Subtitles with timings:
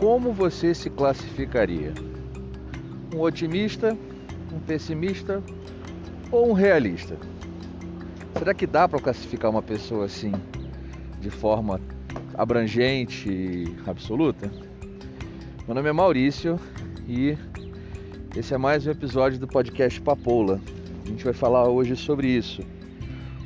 [0.00, 1.92] como você se classificaria?
[3.14, 3.94] Um otimista,
[4.50, 5.42] um pessimista
[6.32, 7.18] ou um realista?
[8.38, 10.32] Será que dá para classificar uma pessoa assim
[11.20, 11.78] de forma
[12.32, 14.50] abrangente e absoluta?
[15.66, 16.58] Meu nome é Maurício
[17.06, 17.36] e
[18.34, 20.58] esse é mais um episódio do podcast Papoula.
[21.04, 22.62] A gente vai falar hoje sobre isso.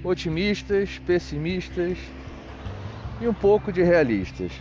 [0.04, 1.98] Otimistas, pessimistas
[3.20, 4.52] e um pouco de realistas.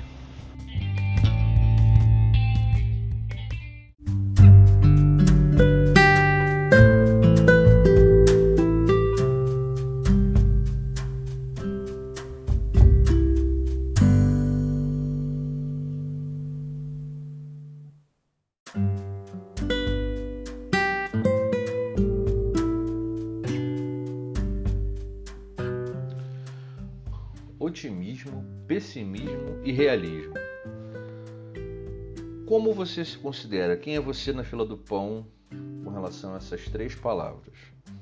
[27.64, 30.34] Otimismo, pessimismo e realismo.
[32.46, 33.78] Como você se considera?
[33.78, 35.26] Quem é você na fila do pão
[35.84, 37.56] com relação a essas três palavras?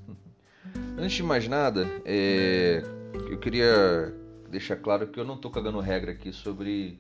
[0.97, 2.83] Antes de mais nada, é...
[3.29, 4.13] eu queria
[4.49, 6.99] deixar claro que eu não estou cagando regra aqui sobre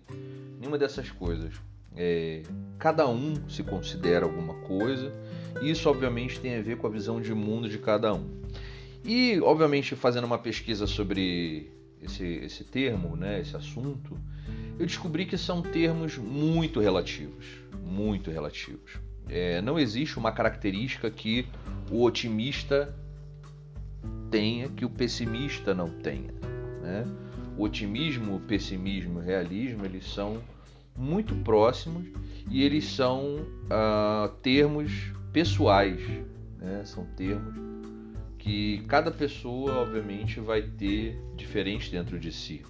[0.59, 1.55] nenhuma dessas coisas.
[1.95, 2.43] É...
[2.77, 5.11] Cada um se considera alguma coisa,
[5.61, 8.41] e isso obviamente tem a ver com a visão de mundo de cada um.
[9.03, 11.71] E, obviamente, fazendo uma pesquisa sobre
[12.01, 14.17] esse, esse termo, né, esse assunto,
[14.79, 17.45] eu descobri que são termos muito relativos,
[17.83, 18.99] muito relativos.
[19.27, 21.47] É, não existe uma característica que
[21.89, 22.93] o otimista
[24.31, 26.31] tenha que o pessimista não tenha.
[26.81, 27.05] Né?
[27.57, 30.41] O otimismo, o pessimismo o realismo eles são
[30.97, 32.07] muito próximos
[32.49, 36.01] e eles são uh, termos pessoais,
[36.57, 36.81] né?
[36.85, 37.53] são termos
[38.41, 42.63] que cada pessoa, obviamente, vai ter diferente dentro de si.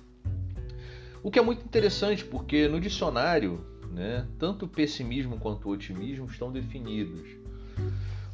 [1.23, 6.25] O que é muito interessante, porque no dicionário, né, tanto o pessimismo quanto o otimismo
[6.25, 7.25] estão definidos.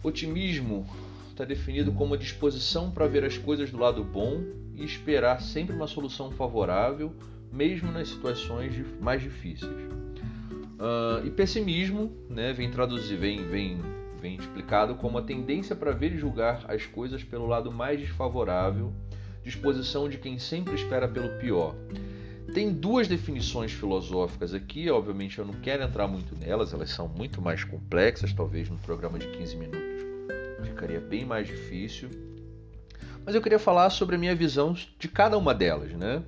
[0.04, 0.88] Otimismo
[1.30, 5.76] está definido como a disposição para ver as coisas do lado bom e esperar sempre
[5.76, 7.14] uma solução favorável,
[7.52, 9.72] mesmo nas situações mais difíceis.
[9.72, 13.80] Uh, e pessimismo né, vem traduzir, vem, vem
[14.20, 18.94] vem explicado como a tendência para ver e julgar as coisas pelo lado mais desfavorável,
[19.44, 21.76] disposição de quem sempre espera pelo pior.
[22.54, 27.42] Tem duas definições filosóficas aqui, obviamente eu não quero entrar muito nelas, elas são muito
[27.42, 29.98] mais complexas, talvez num programa de 15 minutos
[30.78, 32.10] ficaria bem mais difícil.
[33.26, 36.22] Mas eu queria falar sobre a minha visão de cada uma delas, né?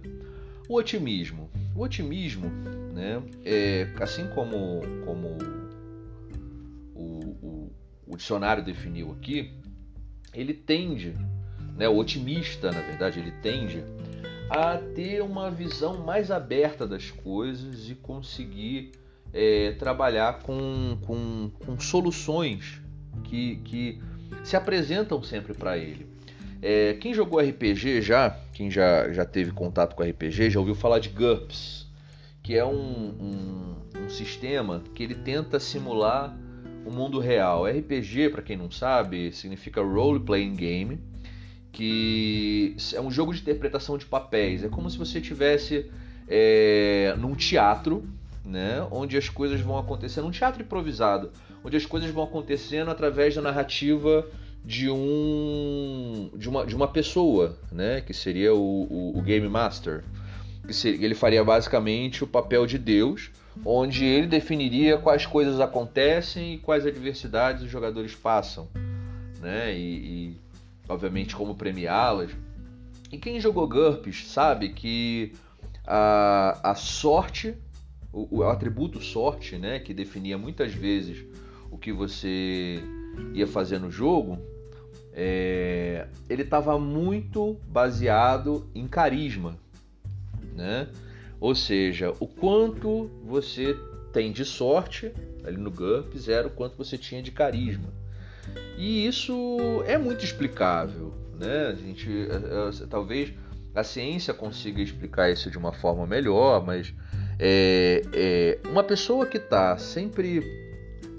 [0.68, 1.50] O otimismo.
[1.76, 2.50] O otimismo,
[2.94, 5.38] né, é, assim como, como
[8.10, 9.54] o dicionário definiu aqui,
[10.34, 11.14] ele tende,
[11.78, 13.84] né, o otimista, na verdade, ele tende
[14.50, 18.94] a ter uma visão mais aberta das coisas e conseguir
[19.32, 22.82] é, trabalhar com, com, com soluções
[23.24, 24.02] que, que
[24.44, 26.10] se apresentam sempre para ele.
[26.62, 30.98] É, quem jogou RPG já, quem já, já teve contato com RPG, já ouviu falar
[30.98, 31.88] de GURPS,
[32.42, 36.36] que é um, um, um sistema que ele tenta simular
[36.86, 37.66] o mundo real.
[37.66, 41.00] RPG, para quem não sabe, significa Role Playing Game,
[41.72, 44.64] que é um jogo de interpretação de papéis.
[44.64, 45.90] É como se você tivesse
[46.28, 48.08] é, num teatro,
[48.46, 51.32] né, onde as coisas vão acontecendo, um teatro improvisado,
[51.64, 54.26] onde as coisas vão acontecendo através da narrativa
[54.64, 60.04] de um de uma, de uma pessoa, né, que seria o, o, o Game Master.
[60.68, 63.32] Que ele faria basicamente o papel de Deus
[63.66, 68.68] onde ele definiria quais coisas acontecem e quais adversidades os jogadores passam,
[69.40, 69.74] né?
[69.74, 70.38] E, e
[70.88, 72.32] obviamente como premiá-las.
[73.12, 75.34] E quem jogou GURPS sabe que
[75.86, 77.56] a, a sorte,
[78.14, 81.26] o, o atributo sorte, né, que definia muitas vezes
[81.72, 82.80] o que você
[83.34, 84.38] ia fazer no jogo,
[85.14, 89.58] é, ele estava muito baseado em carisma,
[90.56, 90.88] né?
[91.40, 93.78] Ou seja, o quanto você
[94.12, 95.12] tem de sorte
[95.44, 97.94] ali no GURPS era o quanto você tinha de carisma.
[98.78, 101.68] E isso é muito explicável, né?
[101.68, 103.34] A gente é, é, talvez
[103.74, 106.94] a ciência consiga explicar isso de uma forma melhor, mas
[107.38, 110.44] é, é uma pessoa que está sempre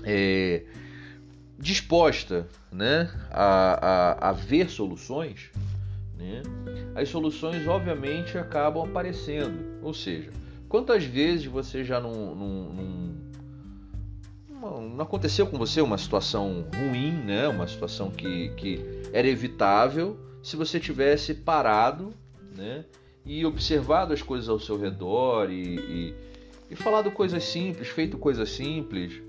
[0.05, 0.63] é,
[1.59, 5.51] disposta né, a, a, a ver soluções,
[6.19, 6.43] né,
[6.95, 9.70] as soluções obviamente acabam aparecendo.
[9.83, 10.31] Ou seja,
[10.69, 13.15] quantas vezes você já não, não,
[14.49, 17.49] não, não aconteceu com você uma situação ruim, né?
[17.49, 18.81] uma situação que, que
[19.13, 22.13] era evitável se você tivesse parado
[22.57, 22.85] né?
[23.25, 26.15] e observado as coisas ao seu redor e, e,
[26.71, 29.23] e falado coisas simples, feito coisas simples.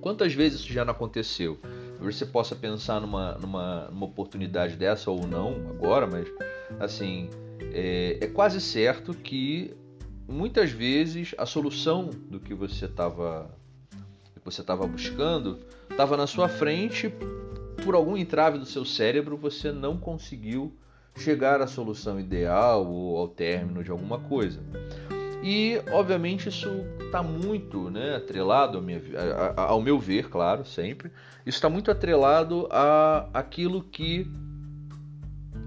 [0.00, 1.58] Quantas vezes isso já não aconteceu?
[2.00, 6.28] Você possa pensar numa, numa, numa oportunidade dessa ou não agora, mas
[6.78, 7.28] assim
[7.72, 9.74] é, é quase certo que
[10.26, 13.50] muitas vezes a solução do que você estava
[14.44, 15.58] você estava buscando
[15.90, 17.12] estava na sua frente
[17.84, 20.74] por algum entrave do seu cérebro você não conseguiu
[21.16, 24.60] chegar à solução ideal ou ao término de alguma coisa.
[25.42, 26.68] E obviamente isso
[27.00, 29.00] está muito né, atrelado minha,
[29.56, 31.10] ao meu ver claro sempre.
[31.46, 34.26] Isso está muito atrelado a aquilo que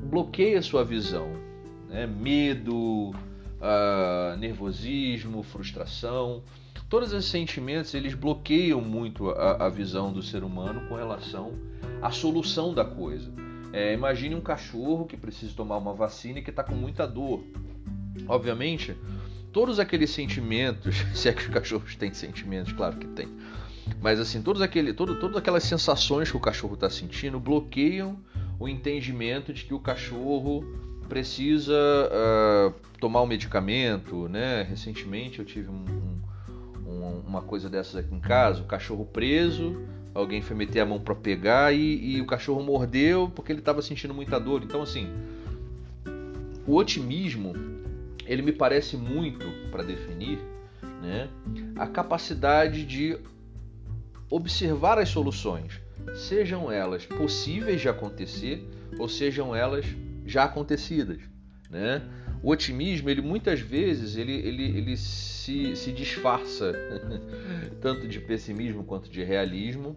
[0.04, 1.51] bloqueia a sua visão
[1.92, 2.08] né?
[2.08, 3.12] medo
[3.62, 6.42] uh, nervosismo, frustração.
[6.90, 11.54] Todos esses sentimentos eles bloqueiam muito a, a visão do ser humano com relação
[12.02, 13.32] à solução da coisa.
[13.74, 17.44] É, imagine um cachorro que precisa tomar uma vacina e que está com muita dor.
[18.28, 18.96] Obviamente,
[19.54, 23.30] todos aqueles sentimentos, se é que os cachorros têm sentimentos, claro que tem,
[24.02, 28.18] mas assim, todos aquele, todo, todas aquelas sensações que o cachorro está sentindo bloqueiam
[28.60, 30.66] o entendimento de que o cachorro
[31.12, 31.74] precisa
[32.08, 34.64] uh, tomar um medicamento, né?
[34.64, 36.22] Recentemente eu tive um,
[36.88, 39.82] um, uma coisa dessas aqui em casa, o cachorro preso,
[40.16, 43.82] alguém foi meter a mão para pegar e, e, o cachorro mordeu porque ele estava
[43.82, 44.64] sentindo muita dor.
[44.64, 45.10] Então assim,
[46.66, 47.56] o otimismo
[48.26, 50.40] ele me parece muito para definir,
[51.02, 51.28] né?
[51.76, 53.20] A capacidade de
[54.30, 55.82] observar as soluções,
[56.16, 58.66] sejam elas possíveis de acontecer
[58.98, 59.86] ou sejam elas
[60.32, 61.20] já acontecidas,
[61.70, 62.02] né?
[62.42, 66.74] O otimismo, ele muitas vezes ele, ele, ele se, se disfarça
[67.80, 69.96] tanto de pessimismo quanto de realismo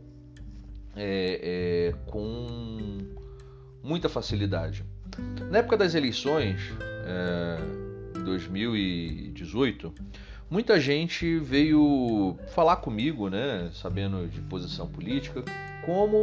[0.94, 2.98] é, é, com
[3.82, 4.84] muita facilidade.
[5.50, 6.60] Na época das eleições,
[7.06, 9.94] é, em 2018,
[10.50, 15.42] muita gente veio falar comigo, né, sabendo de posição política,
[15.84, 16.22] como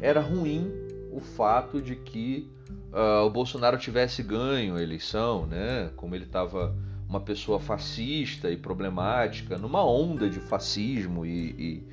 [0.00, 0.70] era ruim
[1.12, 2.50] o fato de que
[2.94, 5.90] uh, o Bolsonaro tivesse ganho a eleição, né?
[5.96, 6.74] Como ele estava
[7.08, 11.84] uma pessoa fascista e problemática, numa onda de fascismo e,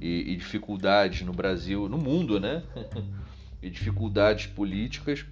[0.00, 2.62] e, e dificuldades no Brasil, no mundo, né?
[3.62, 5.24] e dificuldades políticas.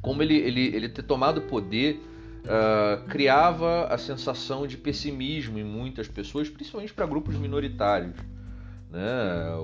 [0.00, 2.02] Como ele, ele, ele ter tomado poder
[2.42, 8.16] uh, criava a sensação de pessimismo em muitas pessoas, principalmente para grupos minoritários.
[8.90, 9.00] Né?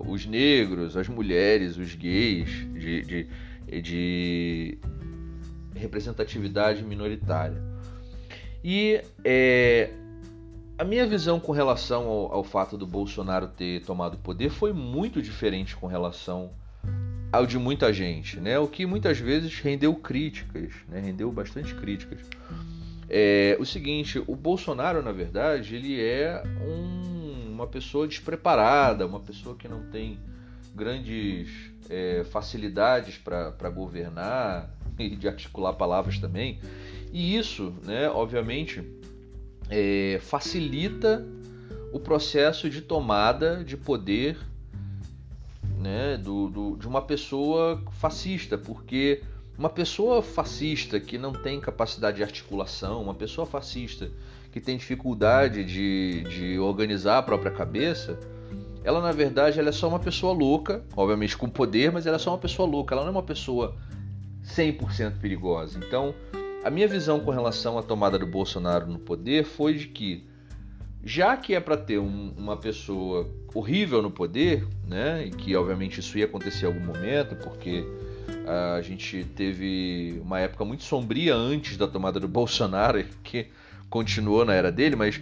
[0.07, 3.29] Os negros, as mulheres, os gays, de, de
[3.83, 4.79] de
[5.75, 7.63] representatividade minoritária.
[8.65, 9.91] E é,
[10.77, 14.73] a minha visão com relação ao, ao, fato do Bolsonaro ter tomado o poder foi
[14.73, 16.51] muito diferente com relação
[17.33, 18.59] ao de muita gente, né?
[18.59, 21.01] O que muitas vezes rendeu críticas, né?
[21.01, 22.21] Rendeu bastante críticas.
[23.09, 29.57] É o seguinte, o Bolsonaro, na verdade, ele é um, uma pessoa despreparada, uma pessoa
[29.57, 30.19] que não tem
[30.79, 31.49] grandes
[31.91, 36.61] é, facilidades para governar e de articular palavras também.
[37.13, 38.83] E isso, né, obviamente,
[39.69, 41.27] é, facilita
[41.93, 44.39] o processo de tomada de poder
[45.79, 49.23] né, do, do, de uma pessoa fascista, porque
[49.57, 54.11] uma pessoa fascista que não tem capacidade de articulação, uma pessoa fascista
[54.53, 58.19] que tem dificuldade de, de organizar a própria cabeça,
[58.89, 62.19] ela na verdade ela é só uma pessoa louca, obviamente com poder, mas ela é
[62.19, 63.77] só uma pessoa louca, ela não é uma pessoa
[64.43, 65.79] 100% perigosa.
[65.79, 66.15] Então,
[66.65, 70.27] a minha visão com relação à tomada do Bolsonaro no poder foi de que,
[71.05, 76.01] já que é para ter um, uma pessoa horrível no poder, né, e que obviamente
[76.01, 77.85] isso ia acontecer em algum momento, porque
[78.47, 83.49] a gente teve uma época muito sombria antes da tomada do Bolsonaro, que
[83.91, 85.21] continuou na era dele, mas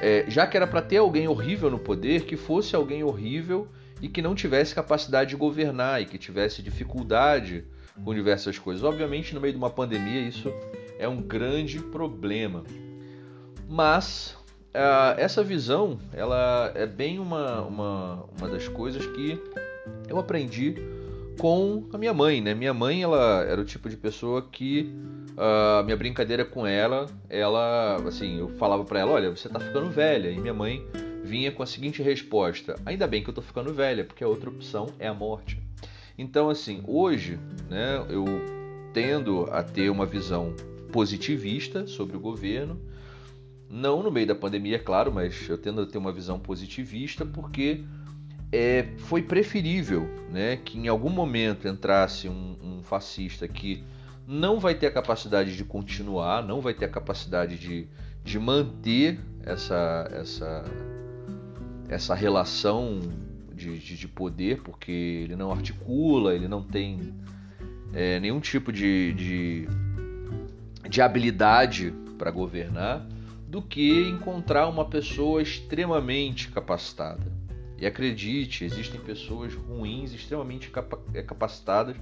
[0.00, 3.68] é, já que era para ter alguém horrível no poder, que fosse alguém horrível
[4.00, 7.64] e que não tivesse capacidade de governar e que tivesse dificuldade
[8.02, 8.82] com diversas coisas.
[8.82, 10.52] Obviamente, no meio de uma pandemia, isso
[10.98, 12.64] é um grande problema.
[13.68, 14.36] Mas
[14.74, 19.40] uh, essa visão, ela é bem uma, uma, uma das coisas que
[20.08, 20.74] eu aprendi
[21.38, 22.54] com a minha mãe, né?
[22.54, 24.94] Minha mãe, ela era o tipo de pessoa que
[25.36, 29.58] a uh, minha brincadeira com ela, ela, assim, eu falava para ela, olha, você tá
[29.58, 30.30] ficando velha.
[30.30, 30.86] E minha mãe
[31.24, 34.50] vinha com a seguinte resposta: ainda bem que eu tô ficando velha, porque a outra
[34.50, 35.60] opção é a morte.
[36.16, 37.38] Então, assim, hoje,
[37.68, 38.24] né, eu
[38.92, 40.54] tendo a ter uma visão
[40.92, 42.80] positivista sobre o governo,
[43.68, 47.26] não no meio da pandemia, é claro, mas eu tendo a ter uma visão positivista
[47.26, 47.82] porque
[48.52, 53.82] é, foi preferível né, que em algum momento entrasse um, um fascista que
[54.26, 57.86] não vai ter a capacidade de continuar, não vai ter a capacidade de,
[58.22, 60.64] de manter essa, essa,
[61.88, 63.00] essa relação
[63.54, 67.14] de, de, de poder, porque ele não articula, ele não tem
[67.92, 69.68] é, nenhum tipo de, de,
[70.88, 73.06] de habilidade para governar,
[73.46, 77.32] do que encontrar uma pessoa extremamente capacitada.
[77.78, 80.72] E acredite, existem pessoas ruins, extremamente
[81.12, 81.96] é, capacitadas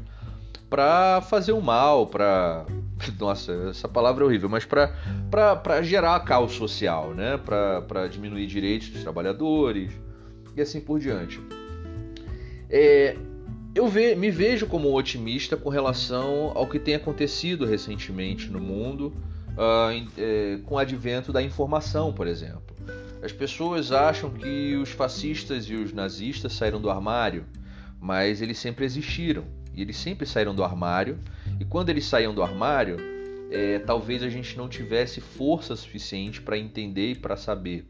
[0.73, 2.65] para fazer o mal, para
[3.21, 7.37] nossa, essa palavra é horrível, mas para gerar caos social, né?
[7.37, 9.93] Para diminuir direitos dos trabalhadores
[10.57, 11.39] e assim por diante.
[12.71, 13.19] É,
[13.75, 19.13] eu ve, me vejo como otimista com relação ao que tem acontecido recentemente no mundo
[19.51, 22.75] uh, é, com o advento da informação, por exemplo.
[23.23, 27.45] As pessoas acham que os fascistas e os nazistas saíram do armário,
[28.01, 31.19] mas eles sempre existiram e eles sempre saíram do armário.
[31.59, 32.97] E quando eles saíam do armário,
[33.51, 37.85] é, talvez a gente não tivesse força suficiente para entender e para saber.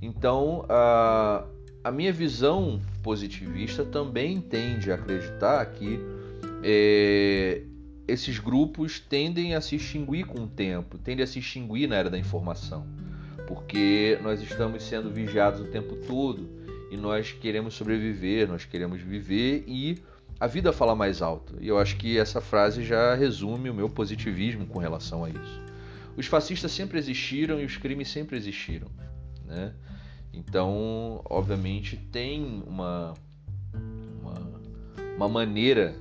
[0.00, 1.44] Então, a,
[1.84, 5.98] a minha visão positivista também tende a acreditar que
[6.62, 7.62] é,
[8.06, 12.10] esses grupos tendem a se extinguir com o tempo, tendem a se extinguir na era
[12.10, 12.86] da informação,
[13.46, 16.48] porque nós estamos sendo vigiados o tempo todo
[16.90, 20.02] e nós queremos sobreviver, nós queremos viver e
[20.42, 21.54] a vida fala mais alto.
[21.60, 25.62] E eu acho que essa frase já resume o meu positivismo com relação a isso.
[26.16, 28.88] Os fascistas sempre existiram e os crimes sempre existiram,
[29.44, 29.72] né?
[30.32, 33.14] Então, obviamente, tem uma,
[34.20, 34.60] uma,
[35.16, 35.94] uma maneira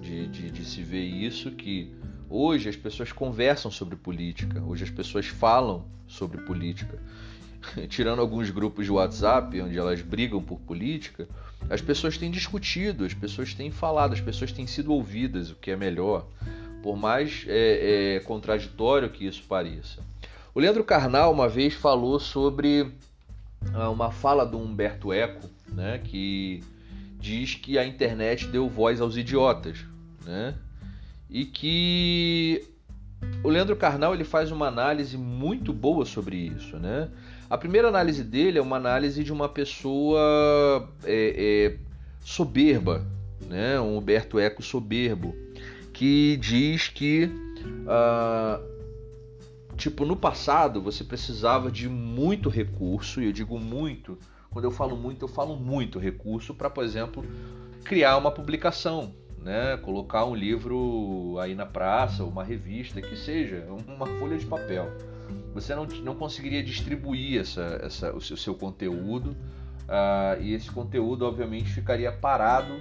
[0.00, 1.94] de, de, de, se ver isso que
[2.28, 7.00] hoje as pessoas conversam sobre política, hoje as pessoas falam sobre política.
[7.88, 11.28] Tirando alguns grupos de WhatsApp onde elas brigam por política,
[11.68, 15.70] as pessoas têm discutido, as pessoas têm falado, as pessoas têm sido ouvidas, o que
[15.70, 16.26] é melhor,
[16.82, 20.00] por mais é, é, contraditório que isso pareça.
[20.54, 22.92] O Leandro Carnal uma vez falou sobre
[23.74, 26.62] ah, uma fala do Humberto Eco, né, que
[27.18, 29.84] diz que a internet deu voz aos idiotas,
[30.24, 30.54] né,
[31.28, 32.64] e que
[33.42, 37.08] o Leandro Carnal ele faz uma análise muito boa sobre isso, né?
[37.48, 40.88] A primeira análise dele é uma análise de uma pessoa
[41.36, 41.76] é,
[42.20, 43.06] soberba,
[43.48, 43.78] né?
[43.78, 45.34] um Humberto Eco soberbo,
[45.92, 47.30] que diz que,
[47.86, 48.60] ah,
[49.76, 54.18] tipo, no passado você precisava de muito recurso, e eu digo muito,
[54.50, 57.24] quando eu falo muito, eu falo muito recurso para, por exemplo,
[57.84, 59.76] criar uma publicação, né?
[59.76, 64.90] colocar um livro aí na praça, uma revista, que seja, uma folha de papel
[65.54, 69.36] você não, não conseguiria distribuir essa, essa, o, seu, o seu conteúdo
[69.88, 72.72] uh, e esse conteúdo, obviamente, ficaria parado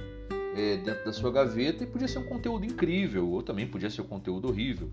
[0.56, 4.02] é, dentro da sua gaveta e podia ser um conteúdo incrível ou também podia ser
[4.02, 4.90] um conteúdo horrível,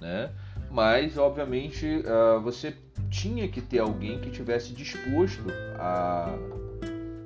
[0.00, 0.30] né?
[0.70, 2.74] Mas, obviamente, uh, você
[3.10, 5.44] tinha que ter alguém que tivesse disposto
[5.78, 6.34] a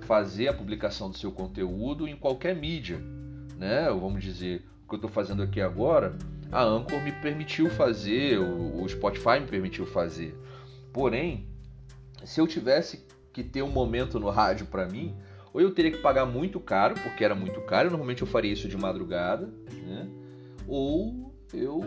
[0.03, 2.99] fazer a publicação do seu conteúdo em qualquer mídia,
[3.57, 3.89] né?
[3.89, 6.17] Vamos dizer, o que eu estou fazendo aqui agora
[6.51, 10.37] a Anchor me permitiu fazer, o Spotify me permitiu fazer.
[10.93, 11.47] Porém,
[12.25, 13.05] se eu tivesse
[13.37, 15.15] que ter um momento no rádio para mim,
[15.53, 18.67] ou eu teria que pagar muito caro, porque era muito caro, normalmente eu faria isso
[18.67, 19.53] de madrugada,
[19.87, 20.09] né?
[20.67, 21.85] ou eu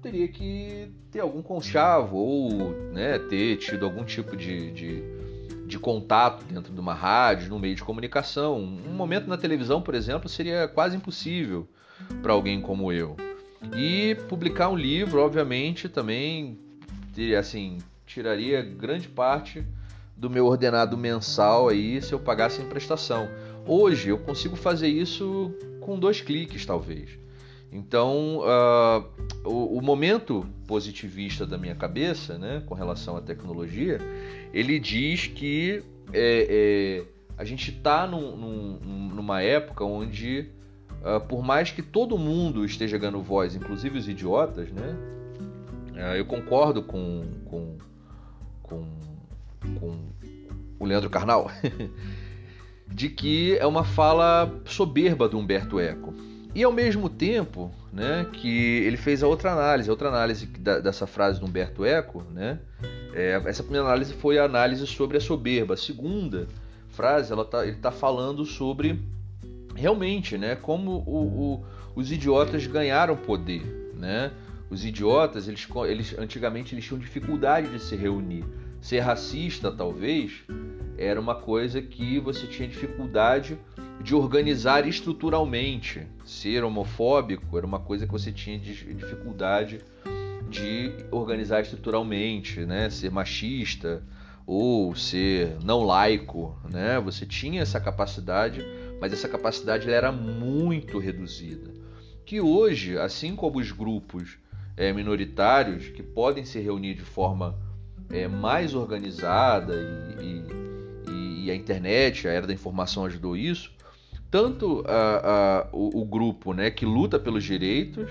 [0.00, 5.02] teria que ter algum conchavo, ou né, ter tido algum tipo de, de,
[5.66, 8.60] de contato dentro de uma rádio, no meio de comunicação.
[8.60, 11.68] Um momento na televisão, por exemplo, seria quase impossível
[12.22, 13.16] para alguém como eu.
[13.76, 16.56] E publicar um livro, obviamente, também
[17.36, 19.66] assim, tiraria grande parte
[20.16, 23.28] do meu ordenado mensal aí se eu pagasse em prestação.
[23.66, 27.10] Hoje eu consigo fazer isso com dois cliques, talvez.
[27.70, 29.04] Então, uh,
[29.44, 33.98] o, o, momento positivista da minha cabeça, né, com relação à tecnologia,
[34.52, 35.82] ele diz que
[36.12, 37.04] é, é,
[37.36, 40.48] a gente está num, num, numa época onde
[41.06, 44.96] Uh, por mais que todo mundo esteja ganhando voz, inclusive os idiotas, né?
[45.92, 47.76] Uh, eu concordo com, com,
[48.60, 48.88] com,
[49.78, 49.98] com
[50.78, 51.50] o Leandro Carnal
[52.86, 56.14] de que é uma fala soberba do Humberto Eco.
[56.54, 60.78] E ao mesmo tempo, né, que ele fez a outra análise, a outra análise da,
[60.78, 62.58] dessa frase do Humberto Eco, né?
[63.12, 65.74] É, essa primeira análise foi a análise sobre a soberba.
[65.74, 66.46] A segunda
[66.88, 68.98] frase, ela tá, ele está falando sobre
[69.74, 74.32] realmente, né, como o, o, os idiotas ganharam poder, né?
[74.70, 78.44] Os idiotas, eles, eles antigamente eles tinham dificuldade de se reunir.
[78.86, 80.44] Ser racista, talvez,
[80.96, 83.58] era uma coisa que você tinha dificuldade
[84.00, 86.06] de organizar estruturalmente.
[86.24, 89.80] Ser homofóbico era uma coisa que você tinha dificuldade
[90.48, 92.88] de organizar estruturalmente, né?
[92.88, 94.04] Ser machista
[94.46, 97.00] ou ser não laico, né?
[97.00, 98.64] Você tinha essa capacidade,
[99.00, 101.72] mas essa capacidade era muito reduzida.
[102.24, 104.38] Que hoje, assim como os grupos
[104.76, 107.65] é, minoritários que podem se reunir de forma
[108.10, 109.74] é, mais organizada
[110.20, 110.42] e,
[111.10, 113.70] e, e, a internet, a era da informação ajudou isso,
[114.30, 118.08] tanto a, a, o, o, grupo né, que luta pelos direitos,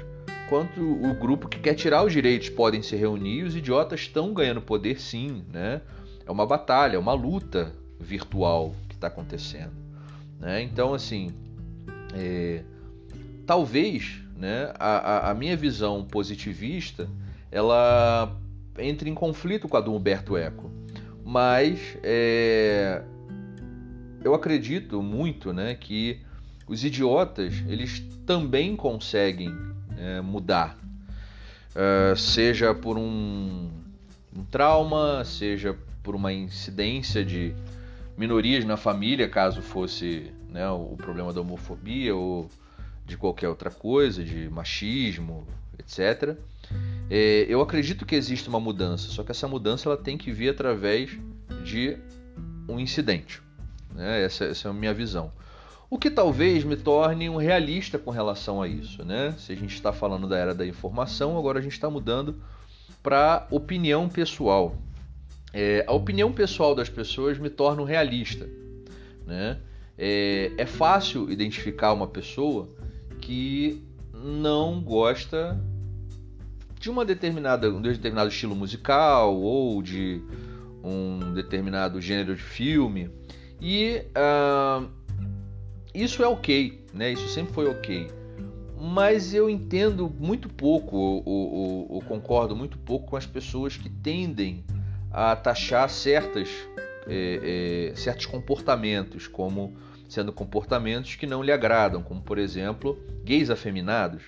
[0.49, 3.43] quanto o grupo que quer tirar os direitos podem se reunir.
[3.43, 5.43] Os idiotas estão ganhando poder, sim.
[5.51, 5.81] Né?
[6.25, 9.73] É uma batalha, é uma luta virtual que está acontecendo.
[10.39, 10.61] Né?
[10.61, 11.31] Então, assim,
[12.13, 12.63] é,
[13.45, 17.07] talvez né, a, a, minha visão positivista
[17.51, 18.35] ela
[18.77, 20.71] entre em conflito com a do Humberto Eco.
[21.23, 23.01] Mas é,
[24.23, 26.19] eu acredito muito né, que
[26.67, 29.55] os idiotas eles também conseguem
[29.97, 30.77] é, mudar,
[31.75, 33.69] uh, seja por um,
[34.35, 37.53] um, trauma, seja por uma incidência de
[38.17, 42.49] minorias na família, caso fosse né, o problema da homofobia ou
[43.05, 45.45] de qualquer outra coisa, de machismo,
[45.77, 46.35] etc.
[47.09, 50.49] É, eu acredito que existe uma mudança, só que essa mudança ela tem que vir
[50.49, 51.11] através
[51.63, 51.97] de
[52.67, 53.41] um incidente.
[53.93, 54.23] Né?
[54.23, 55.31] Essa, essa é a minha visão.
[55.89, 59.05] O que talvez me torne um realista com relação a isso.
[59.05, 59.33] Né?
[59.37, 62.41] Se a gente está falando da era da informação, agora a gente está mudando
[63.03, 64.75] para opinião pessoal.
[65.53, 68.49] É, a opinião pessoal das pessoas me torna um realista.
[69.25, 69.59] Né?
[69.97, 72.67] É, é fácil identificar uma pessoa
[73.21, 73.81] que
[74.13, 75.61] não gosta
[76.85, 80.21] de uma determinada, um determinado estilo musical ou de
[80.83, 83.09] um determinado gênero de filme.
[83.59, 84.87] E uh,
[85.95, 87.11] isso é ok, né?
[87.11, 88.07] Isso sempre foi ok.
[88.79, 94.63] Mas eu entendo muito pouco, ou, concordo muito pouco com as pessoas que tendem
[95.11, 96.49] a taxar certas,
[97.07, 99.75] é, é, certos comportamentos como
[100.07, 104.21] sendo comportamentos que não lhe agradam, como por exemplo gays afeminados,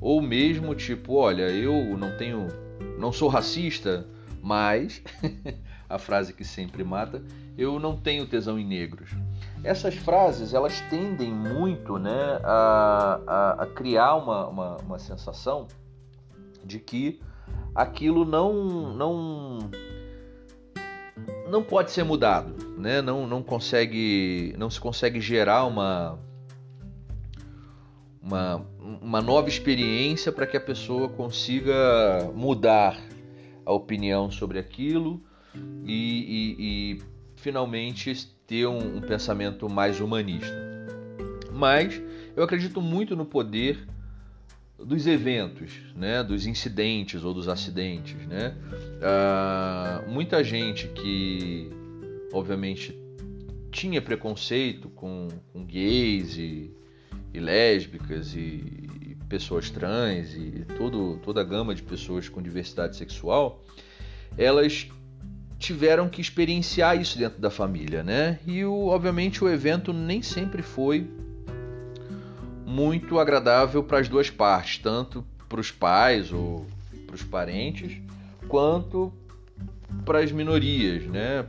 [0.00, 2.48] ou mesmo tipo, olha, eu não tenho,
[2.98, 4.06] não sou racista,
[4.42, 5.02] mas
[5.88, 7.22] a frase que sempre mata,
[7.56, 9.10] eu não tenho tesão em negros.
[9.64, 15.66] Essas frases elas tendem muito, né, a, a, a criar uma, uma, uma sensação
[16.64, 17.20] de que
[17.74, 19.58] aquilo não não
[21.48, 23.00] não pode ser mudado, né?
[23.00, 26.18] Não, não consegue, não se consegue gerar uma
[28.20, 28.66] uma,
[29.06, 33.00] uma nova experiência para que a pessoa consiga mudar
[33.64, 35.22] a opinião sobre aquilo
[35.84, 37.02] e, e, e
[37.36, 40.56] finalmente ter um, um pensamento mais humanista.
[41.52, 42.02] Mas
[42.34, 43.86] eu acredito muito no poder
[44.76, 48.56] dos eventos, né, dos incidentes ou dos acidentes, né?
[49.00, 51.70] Ah, muita gente que,
[52.32, 52.92] obviamente,
[53.70, 56.74] tinha preconceito com, com gays e,
[57.32, 58.85] e lésbicas e,
[59.28, 63.62] pessoas trans e todo, toda a gama de pessoas com diversidade sexual,
[64.38, 64.88] elas
[65.58, 68.38] tiveram que experienciar isso dentro da família, né?
[68.46, 71.08] E o, obviamente o evento nem sempre foi
[72.66, 76.66] muito agradável para as duas partes, tanto para os pais ou
[77.06, 77.98] para os parentes,
[78.48, 79.12] quanto
[80.04, 81.44] para as minorias, né?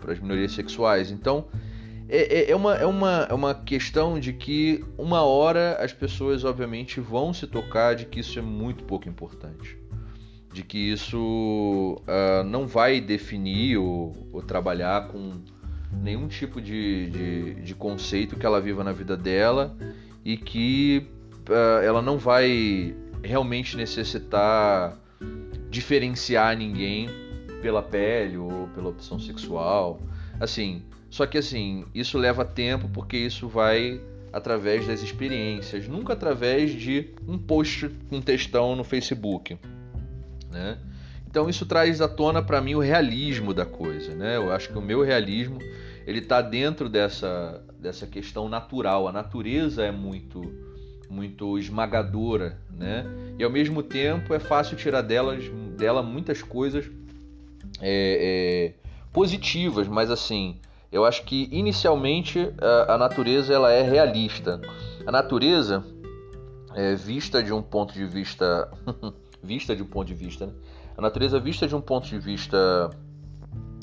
[0.00, 1.10] para as minorias sexuais.
[1.10, 1.46] Então
[2.08, 6.42] é, é, é, uma, é, uma, é uma questão de que uma hora as pessoas
[6.42, 9.76] obviamente vão se tocar de que isso é muito pouco importante.
[10.50, 15.34] De que isso uh, não vai definir ou, ou, trabalhar com
[15.92, 19.76] nenhum tipo de, de, de conceito que ela viva na vida dela
[20.24, 21.06] e que
[21.48, 24.98] uh, ela não vai realmente necessitar
[25.68, 27.08] diferenciar ninguém
[27.60, 30.00] pela pele ou pela opção sexual.
[30.40, 34.00] Assim, só que assim, isso leva tempo porque isso vai
[34.32, 39.58] através das experiências, nunca através de um post, um textão no Facebook,
[40.50, 40.78] né?
[41.26, 44.36] Então isso traz à tona para mim o realismo da coisa, né?
[44.36, 45.58] Eu acho que o meu realismo
[46.06, 49.06] ele está dentro dessa, dessa questão natural.
[49.06, 50.42] A natureza é muito
[51.10, 53.04] muito esmagadora, né?
[53.38, 55.44] E ao mesmo tempo é fácil tirar delas,
[55.76, 56.84] dela muitas coisas
[57.80, 60.56] é, é, positivas, mas assim,
[60.90, 62.52] eu acho que inicialmente
[62.88, 64.60] a, natureza ela é realista.
[65.06, 65.84] A natureza
[66.74, 68.70] é vista de um ponto de vista
[69.42, 70.52] vista de um ponto de vista, né?
[70.96, 72.90] a natureza vista de um ponto de vista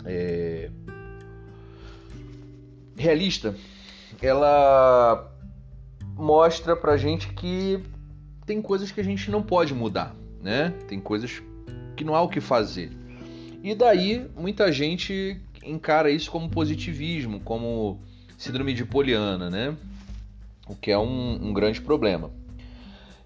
[0.05, 0.69] é,
[2.97, 3.55] realista,
[4.21, 5.31] ela
[6.15, 7.81] mostra pra gente que
[8.45, 10.73] tem coisas que a gente não pode mudar, né?
[10.87, 11.41] Tem coisas
[11.95, 12.91] que não há o que fazer.
[13.63, 17.99] E daí muita gente encara isso como positivismo, como
[18.37, 19.75] síndrome de Poliana, né?
[20.67, 22.31] O que é um, um grande problema.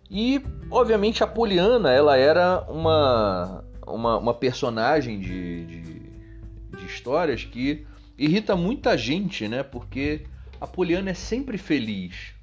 [0.10, 7.86] E, obviamente, a Poliana ela era uma, uma, uma personagem de, de, de, histórias que
[8.18, 9.62] irrita muita gente, né?
[9.62, 10.26] Porque
[10.60, 12.34] a Poliana é sempre feliz.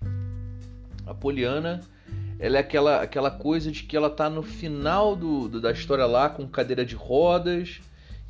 [1.05, 1.81] A Poliana
[2.39, 6.07] ela é aquela, aquela coisa de que ela tá no final do, do da história
[6.07, 7.81] lá com cadeira de rodas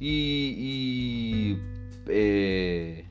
[0.00, 1.56] e,
[2.08, 3.04] e é,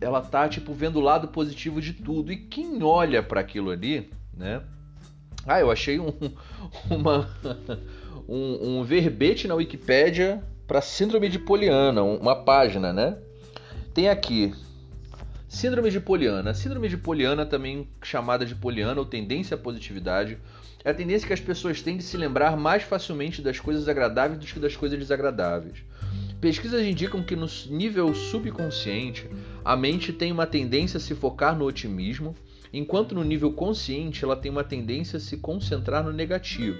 [0.00, 4.10] ela tá tipo vendo o lado positivo de tudo e quem olha para aquilo ali,
[4.36, 4.62] né?
[5.46, 6.12] Ah, eu achei um,
[6.90, 7.28] uma,
[8.28, 13.16] um, um verbete na Wikipédia para síndrome de Poliana, uma página, né?
[13.94, 14.54] Tem aqui
[15.48, 16.52] Síndrome de Poliana.
[16.52, 20.36] Síndrome de Poliana, também chamada de Poliana ou tendência à positividade,
[20.84, 24.38] é a tendência que as pessoas têm de se lembrar mais facilmente das coisas agradáveis
[24.38, 25.82] do que das coisas desagradáveis.
[26.40, 29.28] Pesquisas indicam que no nível subconsciente,
[29.64, 32.34] a mente tem uma tendência a se focar no otimismo,
[32.72, 36.78] enquanto no nível consciente ela tem uma tendência a se concentrar no negativo.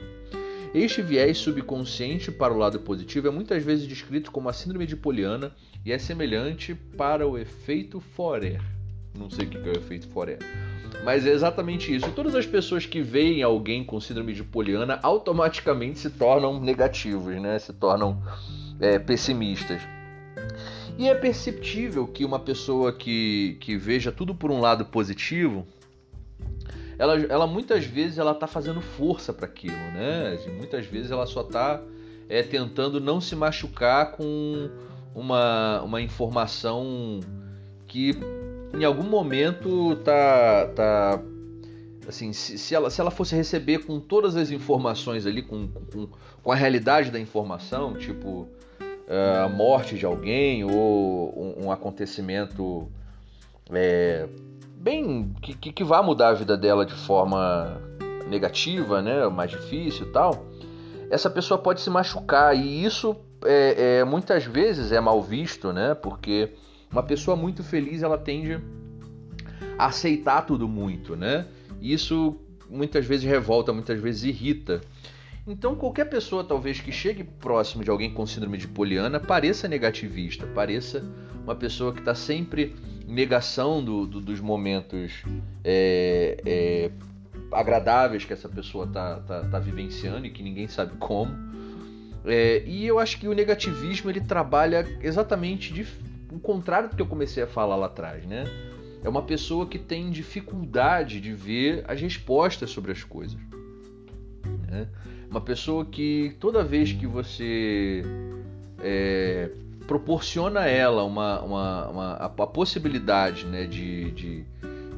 [0.73, 4.95] Este viés subconsciente para o lado positivo é muitas vezes descrito como a síndrome de
[4.95, 5.53] Poliana
[5.85, 8.78] e é semelhante para o efeito Forer.
[9.19, 10.39] Não sei o que é o efeito Forer.
[11.05, 12.11] Mas é exatamente isso.
[12.13, 17.59] Todas as pessoas que veem alguém com síndrome de Poliana automaticamente se tornam negativos, né?
[17.59, 18.23] se tornam
[18.81, 19.81] é, pessimistas.
[20.97, 25.65] E é perceptível que uma pessoa que, que veja tudo por um lado positivo,
[26.99, 30.37] ela, ela muitas vezes ela está fazendo força para aquilo, né?
[30.57, 31.81] Muitas vezes ela só está
[32.29, 34.69] é, tentando não se machucar com
[35.15, 37.21] uma, uma informação
[37.87, 38.17] que
[38.75, 41.21] em algum momento tá, tá
[42.09, 46.09] assim, se, se, ela, se ela fosse receber com todas as informações ali, com, com,
[46.43, 48.49] com a realidade da informação, tipo
[48.81, 52.89] uh, a morte de alguém ou um, um acontecimento
[53.71, 54.29] é,
[54.77, 57.81] bem que, que, vá mudar a vida dela de forma
[58.29, 60.47] negativa, né, mais difícil e tal,
[61.11, 65.95] essa pessoa pode se machucar e isso é, é, muitas vezes é mal visto, né?
[65.95, 66.53] Porque
[66.91, 68.61] uma pessoa muito feliz ela tende
[69.79, 71.47] a aceitar tudo muito, né?
[71.81, 72.37] Isso
[72.69, 74.81] muitas vezes revolta, muitas vezes irrita.
[75.47, 80.47] Então qualquer pessoa talvez que chegue próximo de alguém com síndrome de Poliana pareça negativista,
[80.47, 81.03] pareça
[81.43, 85.23] uma pessoa que está sempre em negação do, do, dos momentos
[85.65, 86.91] é, é,
[87.51, 91.33] agradáveis que essa pessoa está tá, tá vivenciando e que ninguém sabe como.
[92.25, 95.87] É, e eu acho que o negativismo ele trabalha exatamente de,
[96.33, 98.45] o contrário do que eu comecei a falar lá atrás, né?
[99.03, 103.39] É uma pessoa que tem dificuldade de ver as respostas sobre as coisas.
[104.69, 104.89] Né?
[105.31, 108.03] Uma pessoa que toda vez que você
[108.83, 109.51] é,
[109.87, 114.45] proporciona a ela uma, uma, uma a, a, possibilidade né, de, de,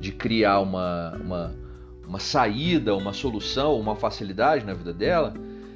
[0.01, 1.55] de criar uma, uma,
[2.07, 5.35] uma saída, uma solução, uma facilidade na vida dela,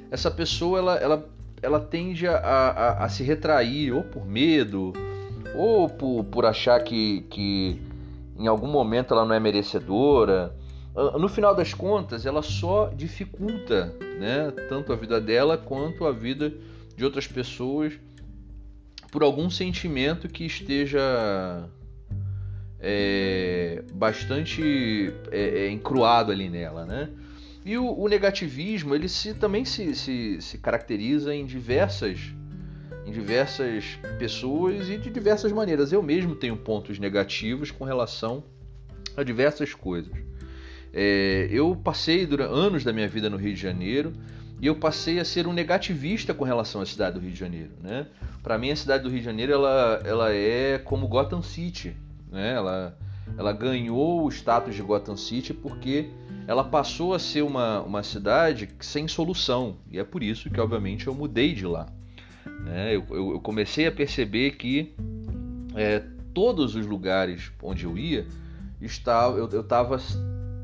[0.09, 1.29] essa pessoa ela, ela
[1.61, 4.93] ela tende a, a, a, se retrair ou por medo
[5.57, 7.81] ou por, por achar que, que
[8.37, 10.55] em algum momento ela não é merecedora.
[10.95, 16.11] Ah, no final das contas, ela só dificulta né, tanto a vida dela quanto a
[16.11, 16.53] vida
[16.95, 17.93] de outras pessoas
[19.11, 21.69] por algum sentimento que esteja
[22.79, 27.09] é, bastante é, é, encruado ali nela, né?
[27.63, 32.19] E o, o negativismo ele se, também se, se, se caracteriza em diversas
[33.05, 35.91] em diversas pessoas e de diversas maneiras.
[35.91, 38.43] Eu mesmo tenho pontos negativos com relação
[39.15, 40.11] a diversas coisas.
[40.91, 44.13] É, eu passei durante anos da minha vida no Rio de Janeiro
[44.61, 47.71] e eu passei a ser um negativista com relação à cidade do Rio de Janeiro.
[47.81, 48.07] Né?
[48.41, 51.95] Para mim, a cidade do Rio de Janeiro ela, ela é como Gotham City.
[52.31, 52.53] Né?
[52.53, 52.97] Ela,
[53.37, 56.09] ela ganhou o status de Gotham City porque
[56.47, 59.77] ela passou a ser uma, uma cidade sem solução.
[59.91, 61.87] E é por isso que, obviamente, eu mudei de lá.
[62.63, 62.95] Né?
[62.95, 64.93] Eu, eu, eu comecei a perceber que
[65.75, 66.03] é,
[66.33, 68.25] todos os lugares onde eu ia,
[68.81, 69.97] estava, eu estava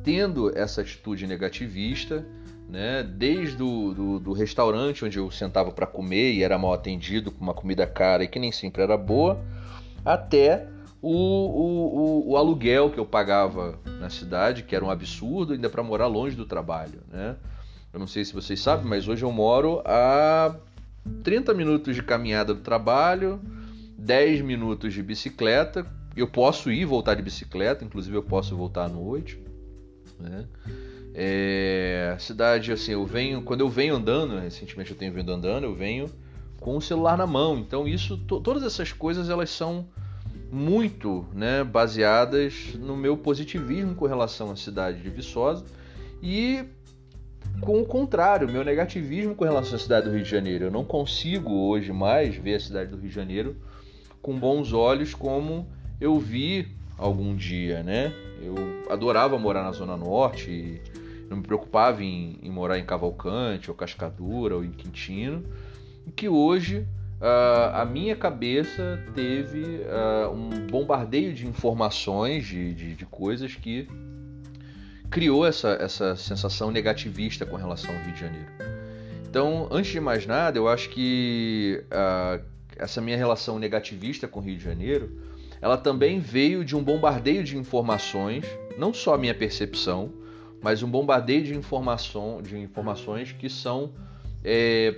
[0.04, 2.26] tendo essa atitude negativista,
[2.68, 3.04] né?
[3.04, 7.44] desde o do, do restaurante onde eu sentava para comer e era mal atendido com
[7.44, 9.40] uma comida cara e que nem sempre era boa,
[10.04, 10.68] até
[11.02, 15.70] o, o, o, o, aluguel que eu pagava na cidade, que era um absurdo, ainda
[15.70, 17.02] para morar longe do trabalho.
[17.12, 17.36] Né?
[17.92, 20.56] Eu não sei se vocês sabem, mas hoje eu moro a
[21.24, 23.40] 30 minutos de caminhada do trabalho,
[23.98, 25.86] 10 minutos de bicicleta,
[26.16, 29.40] eu posso ir voltar de bicicleta, inclusive eu posso voltar à noite.
[30.20, 30.46] Né?
[31.14, 33.42] É, cidade, assim, eu venho.
[33.42, 36.10] Quando eu venho andando, recentemente eu tenho vindo andando, eu venho
[36.60, 37.58] com o celular na mão.
[37.58, 39.88] Então, isso, todas essas coisas elas são
[40.52, 45.66] muito né, baseadas no meu positivismo com relação à cidade de Viçosa
[46.22, 46.66] e
[47.62, 50.66] com o contrário, meu negativismo com relação à cidade do Rio de Janeiro.
[50.66, 53.56] Eu não consigo hoje mais ver a cidade do Rio de Janeiro
[54.22, 55.68] com bons olhos como
[56.00, 58.14] eu vi algum dia, né?
[58.42, 58.56] Eu
[58.90, 60.82] adorava morar na Zona Norte
[61.32, 65.44] não me preocupava em, em morar em Cavalcante, ou Cascadura, ou em Quintino,
[66.06, 66.80] e que hoje
[67.22, 73.88] uh, a minha cabeça teve uh, um bombardeio de informações, de, de, de coisas que
[75.12, 78.48] criou essa, essa sensação negativista com relação ao Rio de Janeiro.
[79.30, 82.44] Então, antes de mais nada, eu acho que uh,
[82.78, 85.12] essa minha relação negativista com o Rio de Janeiro,
[85.62, 88.46] ela também veio de um bombardeio de informações,
[88.78, 90.12] não só a minha percepção,
[90.62, 93.92] mas um bombardeio de, informação, de informações que são
[94.44, 94.96] é,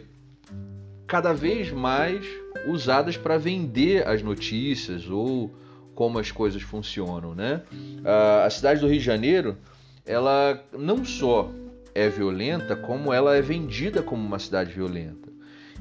[1.08, 2.26] cada vez mais
[2.68, 5.54] usadas para vender as notícias ou
[5.96, 7.62] como as coisas funcionam, né?
[7.72, 9.58] Uh, a cidade do Rio de Janeiro
[10.06, 11.50] ela não só
[11.96, 15.32] é violenta, como ela é vendida como uma cidade violenta.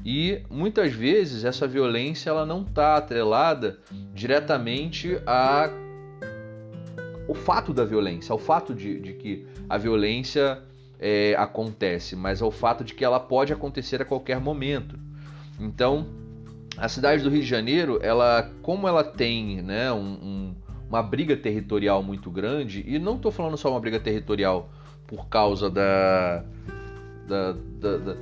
[0.05, 3.79] E muitas vezes essa violência ela não está atrelada
[4.13, 5.69] diretamente a
[7.25, 10.61] o fato da violência, ao fato de, de que a violência
[10.99, 14.99] é, acontece, mas ao fato de que ela pode acontecer a qualquer momento.
[15.57, 16.05] Então,
[16.75, 20.55] a cidade do Rio de Janeiro, ela, como ela tem né, um, um
[20.93, 24.69] uma briga territorial muito grande, e não estou falando só uma briga territorial
[25.07, 26.43] por causa da,
[27.27, 28.15] da, da, da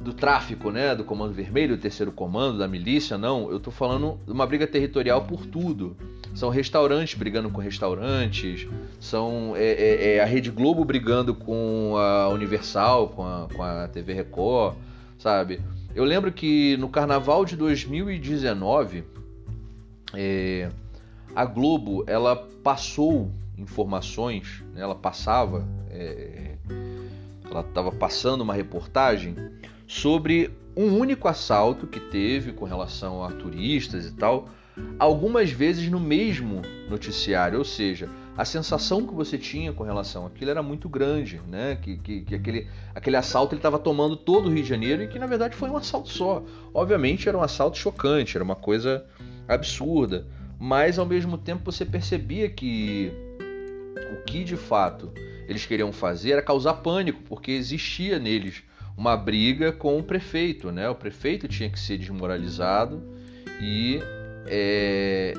[0.00, 3.50] do tráfico, né, do Comando Vermelho, o terceiro comando, da milícia, não.
[3.50, 5.96] Eu estou falando de uma briga territorial por tudo.
[6.34, 8.68] São restaurantes brigando com restaurantes,
[9.00, 13.88] são é, é, é a Rede Globo brigando com a Universal, com a, com a
[13.88, 14.76] TV Record,
[15.18, 15.60] sabe?
[15.94, 19.04] Eu lembro que no Carnaval de 2019,
[20.12, 20.68] é,
[21.34, 24.82] a Globo ela passou informações, né?
[24.82, 26.56] ela passava, é,
[27.50, 29.36] ela estava passando uma reportagem
[29.86, 34.48] sobre um único assalto que teve com relação a turistas e tal,
[34.98, 40.50] algumas vezes no mesmo noticiário, ou seja, a sensação que você tinha com relação àquilo
[40.50, 41.78] era muito grande, né?
[41.80, 45.08] Que, que, que aquele, aquele assalto ele estava tomando todo o Rio de Janeiro e
[45.08, 46.42] que na verdade foi um assalto só.
[46.72, 49.06] Obviamente era um assalto chocante, era uma coisa
[49.46, 50.26] absurda
[50.64, 53.12] mas ao mesmo tempo você percebia que
[54.14, 55.12] o que de fato
[55.46, 58.62] eles queriam fazer era causar pânico, porque existia neles
[58.96, 60.88] uma briga com o prefeito, né?
[60.88, 63.02] O prefeito tinha que ser desmoralizado
[63.60, 64.00] e
[64.46, 65.34] é,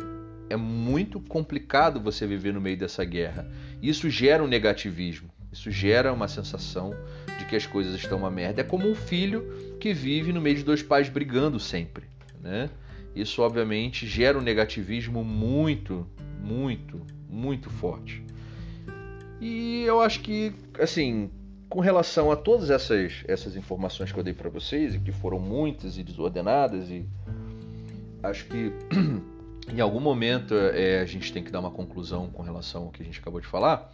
[0.47, 3.51] é muito complicado você viver no meio dessa guerra.
[3.81, 6.93] Isso gera um negativismo, isso gera uma sensação
[7.39, 8.61] de que as coisas estão uma merda.
[8.61, 12.05] É como um filho que vive no meio de dois pais brigando sempre,
[12.39, 12.69] né?
[13.15, 16.05] Isso obviamente gera um negativismo muito,
[16.41, 18.23] muito, muito forte.
[19.39, 21.29] E eu acho que, assim,
[21.69, 25.39] com relação a todas essas, essas informações que eu dei para vocês, e que foram
[25.39, 27.07] muitas e desordenadas, e
[28.23, 28.71] acho que
[29.73, 33.01] em algum momento é, a gente tem que dar uma conclusão com relação ao que
[33.01, 33.93] a gente acabou de falar.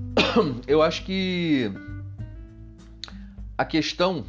[0.66, 1.70] Eu acho que
[3.56, 4.24] a questão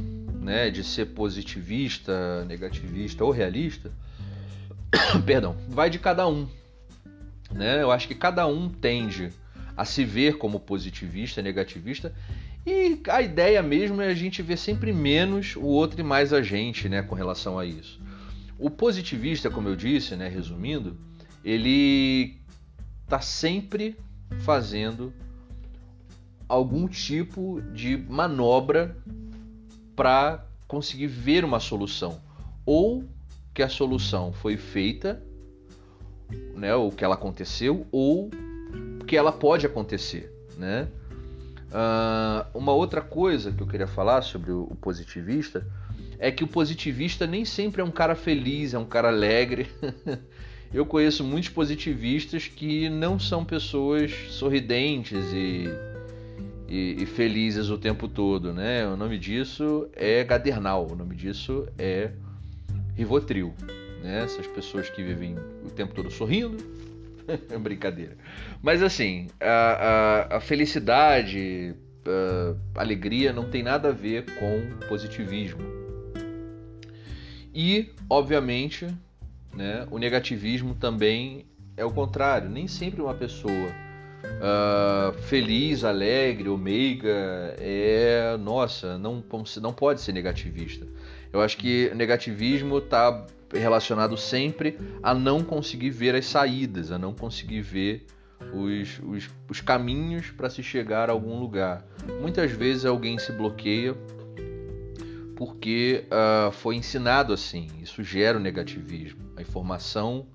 [0.45, 3.91] né, de ser positivista, negativista ou realista
[5.25, 6.47] perdão, vai de cada um.
[7.51, 7.81] Né?
[7.81, 9.29] Eu acho que cada um tende
[9.75, 12.13] a se ver como positivista, negativista,
[12.65, 16.41] e a ideia mesmo é a gente ver sempre menos o outro e mais a
[16.41, 18.01] gente, né, com relação a isso.
[18.58, 20.97] O positivista, como eu disse, né, resumindo,
[21.43, 22.38] ele
[23.03, 23.95] está sempre
[24.39, 25.13] fazendo
[26.47, 28.95] algum tipo de manobra
[29.95, 32.19] para conseguir ver uma solução
[32.65, 33.03] ou
[33.53, 35.21] que a solução foi feita,
[36.55, 38.29] né, ou que ela aconteceu, ou
[39.08, 40.88] que ela pode acontecer, né?
[41.67, 45.65] Uh, uma outra coisa que eu queria falar sobre o, o positivista
[46.17, 49.69] é que o positivista nem sempre é um cara feliz, é um cara alegre.
[50.73, 55.67] eu conheço muitos positivistas que não são pessoas sorridentes e,
[56.67, 58.88] e, e, felizes o tempo todo, né?
[58.88, 62.12] O nome disso é gadernal, o nome disso é
[62.95, 63.54] Rivotril.
[64.01, 64.23] Né?
[64.23, 66.58] Essas pessoas que vivem o tempo todo sorrindo.
[67.60, 68.17] brincadeira.
[68.62, 71.75] Mas assim, a, a, a felicidade,
[72.75, 75.62] a alegria não tem nada a ver com positivismo.
[77.54, 78.88] E, obviamente,
[79.54, 81.45] né, o negativismo também
[81.78, 82.49] é o contrário.
[82.49, 83.71] Nem sempre uma pessoa
[84.23, 89.23] uh, feliz, alegre ou meiga é, nossa, não,
[89.62, 90.86] não pode ser negativista.
[91.32, 97.13] Eu acho que negativismo está relacionado sempre a não conseguir ver as saídas, a não
[97.13, 98.06] conseguir ver
[98.54, 101.86] os, os, os caminhos para se chegar a algum lugar.
[102.21, 103.95] Muitas vezes alguém se bloqueia
[105.36, 107.67] porque uh, foi ensinado assim.
[107.82, 109.19] Isso gera o negativismo.
[109.36, 110.28] A informação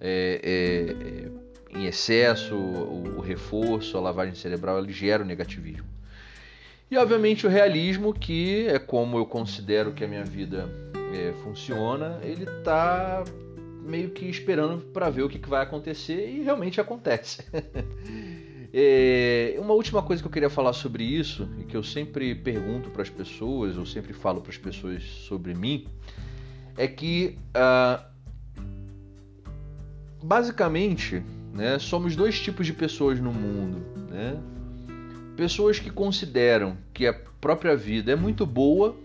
[0.00, 1.41] é, é, é,
[1.74, 5.86] em excesso, o, o, reforço, a lavagem cerebral, ele gera o negativismo.
[6.90, 10.68] E obviamente o realismo, que é como eu considero que a minha vida
[11.14, 13.24] é, funciona, ele está
[13.82, 17.44] meio que esperando para ver o que, que, vai acontecer e realmente acontece.
[18.72, 22.90] é, uma última coisa que eu queria falar sobre isso e que eu sempre pergunto
[22.90, 25.86] para as pessoas, ou sempre falo para as pessoas sobre mim,
[26.76, 28.04] é que uh,
[30.22, 33.82] basicamente né, somos dois tipos de pessoas no mundo.
[34.10, 34.38] Né?
[35.36, 38.96] Pessoas que consideram que a própria vida é muito boa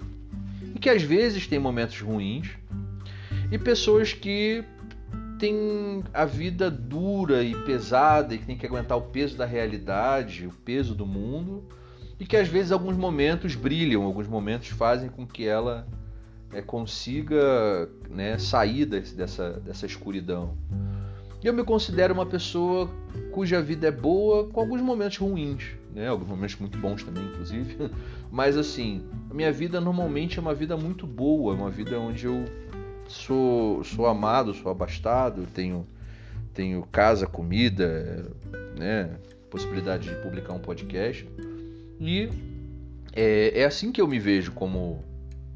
[0.75, 2.49] e que às vezes tem momentos ruins,
[3.51, 4.63] e pessoas que
[5.39, 10.45] têm a vida dura e pesada e que tem que aguentar o peso da realidade,
[10.45, 11.63] o peso do mundo,
[12.19, 15.87] e que às vezes alguns momentos brilham, alguns momentos fazem com que ela
[16.51, 20.57] é, consiga né, sair dessa, dessa escuridão.
[21.43, 22.89] E eu me considero uma pessoa
[23.31, 26.07] cuja vida é boa, com alguns momentos ruins, né?
[26.07, 27.91] Alguns momentos muito bons também, inclusive.
[28.31, 32.45] Mas assim, a minha vida normalmente é uma vida muito boa, uma vida onde eu
[33.07, 35.85] sou, sou amado, sou abastado, tenho,
[36.53, 38.31] tenho casa, comida,
[38.77, 39.17] né?
[39.49, 41.27] Possibilidade de publicar um podcast.
[41.99, 42.29] E
[43.13, 45.03] é, é assim que eu me vejo como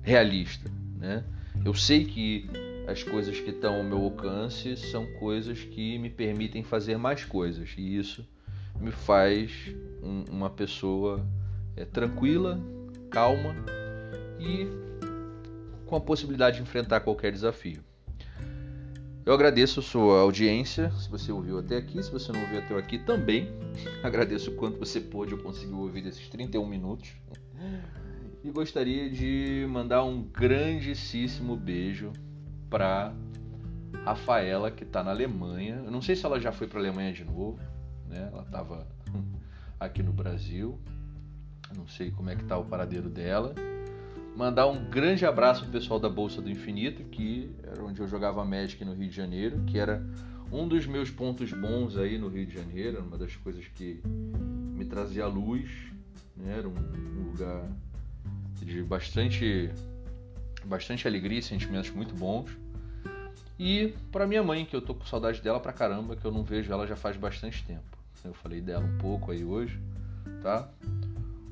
[0.03, 1.23] realista, né?
[1.65, 2.49] Eu sei que
[2.91, 7.73] as coisas que estão ao meu alcance são coisas que me permitem fazer mais coisas
[7.77, 8.27] e isso
[8.79, 9.73] me faz
[10.03, 11.25] um, uma pessoa
[11.75, 12.59] é, tranquila,
[13.09, 13.55] calma
[14.39, 14.67] e
[15.85, 17.81] com a possibilidade de enfrentar qualquer desafio.
[19.25, 22.75] Eu agradeço a sua audiência, se você ouviu até aqui, se você não ouviu até
[22.75, 23.49] aqui também.
[24.03, 27.13] Agradeço o quanto você pôde ou conseguiu ouvir esses 31 minutos.
[28.43, 32.11] E gostaria de mandar um grandíssimo beijo
[32.71, 33.13] para
[34.05, 35.81] Rafaela, que está na Alemanha.
[35.85, 37.59] Eu não sei se ela já foi para a Alemanha de novo,
[38.07, 38.29] né?
[38.31, 38.87] Ela estava
[39.79, 40.79] aqui no Brasil.
[41.75, 43.53] Não sei como é que está o paradeiro dela.
[44.35, 48.43] Mandar um grande abraço pro pessoal da Bolsa do Infinito, que era onde eu jogava
[48.45, 50.03] Magic no Rio de Janeiro, que era
[50.51, 54.85] um dos meus pontos bons aí no Rio de Janeiro, uma das coisas que me
[54.85, 55.69] trazia luz,
[56.35, 56.57] né?
[56.57, 57.69] Era um lugar
[58.61, 59.69] de bastante
[60.67, 62.49] bastante alegria e sentimentos muito bons.
[63.59, 66.43] E para minha mãe, que eu tô com saudade dela pra caramba, que eu não
[66.43, 67.97] vejo ela já faz bastante tempo.
[68.23, 69.79] Eu falei dela um pouco aí hoje,
[70.41, 70.67] tá?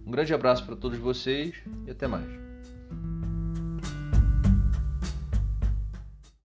[0.05, 2.48] Um grande abraço para todos vocês e até mais.